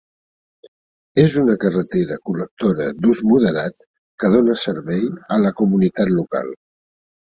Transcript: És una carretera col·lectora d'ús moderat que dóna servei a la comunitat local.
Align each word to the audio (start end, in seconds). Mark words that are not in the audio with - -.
És 1.23 1.37
una 1.41 1.57
carretera 1.65 2.17
col·lectora 2.31 2.89
d'ús 3.03 3.23
moderat 3.35 3.87
que 4.19 4.35
dóna 4.41 4.59
servei 4.67 5.09
a 5.39 5.43
la 5.47 5.57
comunitat 5.65 6.21
local. 6.21 6.57